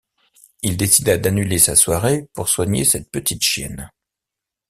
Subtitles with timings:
[0.63, 3.91] Il décida d’annuler sa soirée pour soigner cette petite chienne.